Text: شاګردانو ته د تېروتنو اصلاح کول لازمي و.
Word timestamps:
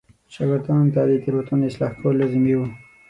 شاګردانو 0.33 0.91
ته 0.95 1.01
د 1.09 1.11
تېروتنو 1.23 1.67
اصلاح 1.69 1.91
کول 1.99 2.13
لازمي 2.21 2.53
و. 2.57 2.61